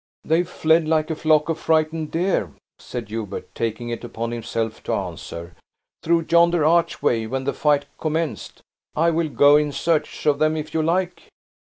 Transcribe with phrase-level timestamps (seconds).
[0.25, 4.93] "They fled like a flock of frightened deer," said Hubert, taking it upon himself to
[4.93, 5.53] answer,
[6.01, 8.63] "through yonder archway when the fight commenced.
[8.95, 11.29] I will go in search of them if you like."